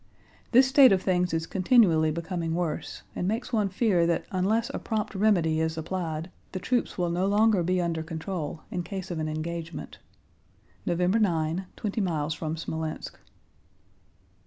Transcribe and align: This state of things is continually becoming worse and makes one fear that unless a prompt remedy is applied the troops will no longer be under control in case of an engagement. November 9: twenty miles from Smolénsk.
This 0.51 0.67
state 0.67 0.91
of 0.91 1.03
things 1.03 1.31
is 1.31 1.45
continually 1.45 2.09
becoming 2.09 2.55
worse 2.55 3.03
and 3.15 3.27
makes 3.27 3.53
one 3.53 3.69
fear 3.69 4.07
that 4.07 4.25
unless 4.31 4.71
a 4.73 4.79
prompt 4.79 5.13
remedy 5.13 5.59
is 5.59 5.77
applied 5.77 6.31
the 6.53 6.59
troops 6.59 6.97
will 6.97 7.11
no 7.11 7.27
longer 7.27 7.61
be 7.61 7.79
under 7.79 8.01
control 8.01 8.61
in 8.71 8.81
case 8.81 9.11
of 9.11 9.19
an 9.19 9.29
engagement. 9.29 9.99
November 10.87 11.19
9: 11.19 11.67
twenty 11.75 12.01
miles 12.01 12.33
from 12.33 12.55
Smolénsk. 12.55 13.11